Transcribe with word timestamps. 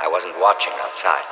I 0.00 0.08
wasn't 0.08 0.40
watching 0.40 0.72
outside. 0.80 1.22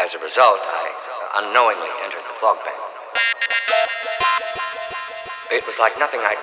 As 0.00 0.14
a 0.14 0.18
result, 0.20 0.60
I 0.62 1.42
unknowingly 1.42 1.88
entered 2.04 2.22
the 2.28 2.34
fog 2.34 2.58
bank. 2.64 2.76
It 5.50 5.66
was 5.66 5.80
like 5.80 5.98
nothing 5.98 6.20
I'd 6.22 6.38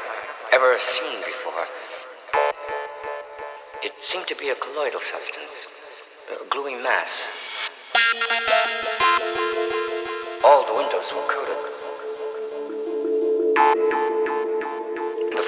ever 0.51 0.77
seen 0.77 1.19
before. 1.19 1.63
It 3.81 4.03
seemed 4.03 4.27
to 4.27 4.35
be 4.35 4.49
a 4.49 4.55
colloidal 4.55 4.99
substance, 4.99 5.67
a 6.29 6.49
gluey 6.49 6.75
mass. 6.75 7.29
All 10.43 10.65
the 10.65 10.73
windows 10.73 11.13
were 11.13 11.27
coated. 11.27 11.86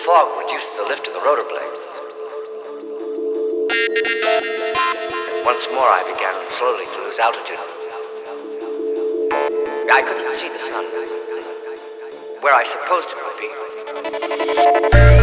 Fog 0.10 0.44
reduced 0.44 0.76
the 0.76 0.82
lift 0.82 1.07
of 1.07 1.14
the 1.14 1.20
rotor 1.20 1.44
blades. 1.44 1.86
Once 5.45 5.67
more, 5.70 5.86
I 5.86 6.02
began 6.12 6.50
slowly 6.50 6.86
to 6.86 6.98
lose 7.04 7.20
altitude. 7.20 7.59
I 9.94 10.02
couldn't 10.02 10.34
see 10.34 10.50
the 10.50 10.58
sun, 10.58 10.86
where 12.41 12.55
I 12.55 12.64
supposed 12.64 13.09
it 13.12 13.17
would 13.23 15.14
be. 15.14 15.19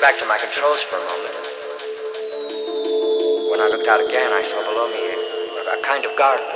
Back 0.00 0.18
to 0.18 0.26
my 0.26 0.38
controls 0.38 0.82
for 0.82 0.96
a 0.96 1.04
moment. 1.06 1.36
When 3.50 3.60
I 3.60 3.68
looked 3.70 3.86
out 3.86 4.00
again, 4.00 4.32
I 4.32 4.42
saw 4.42 4.58
below 4.58 4.88
me 4.90 4.98
a, 4.98 5.78
a 5.78 5.82
kind 5.82 6.04
of 6.04 6.16
garden. 6.16 6.46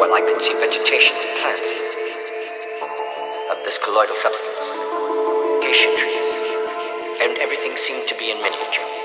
Well, 0.00 0.14
I 0.14 0.22
could 0.24 0.40
see 0.40 0.54
vegetation 0.54 1.16
and 1.16 1.38
plants 1.40 1.68
of 3.52 3.64
this 3.64 3.78
colloidal 3.78 4.16
substance, 4.16 4.78
acacia 5.60 5.92
trees, 6.00 6.28
and 7.20 7.36
everything 7.38 7.76
seemed 7.76 8.08
to 8.08 8.14
be 8.16 8.30
in 8.30 8.40
miniature. 8.40 8.95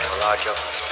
Toronto 0.00 0.91